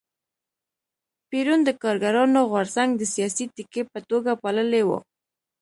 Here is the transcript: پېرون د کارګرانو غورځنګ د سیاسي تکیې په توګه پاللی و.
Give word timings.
پېرون 1.29 1.59
د 1.65 1.69
کارګرانو 1.83 2.39
غورځنګ 2.51 2.89
د 2.97 3.03
سیاسي 3.13 3.45
تکیې 3.55 3.83
په 3.91 3.99
توګه 4.09 4.31
پاللی 4.41 4.83
و. 4.85 4.89